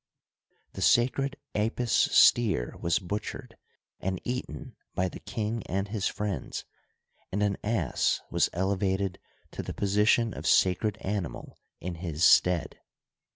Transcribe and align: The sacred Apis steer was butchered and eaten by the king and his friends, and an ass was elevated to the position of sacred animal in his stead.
The 0.73 0.81
sacred 0.81 1.37
Apis 1.53 1.91
steer 1.93 2.73
was 2.79 2.97
butchered 2.97 3.55
and 3.99 4.19
eaten 4.23 4.75
by 4.95 5.07
the 5.09 5.19
king 5.19 5.61
and 5.67 5.89
his 5.89 6.07
friends, 6.07 6.65
and 7.31 7.43
an 7.43 7.55
ass 7.63 8.19
was 8.31 8.49
elevated 8.51 9.19
to 9.51 9.61
the 9.61 9.75
position 9.75 10.33
of 10.33 10.47
sacred 10.47 10.97
animal 11.01 11.55
in 11.79 11.93
his 12.01 12.23
stead. 12.23 12.79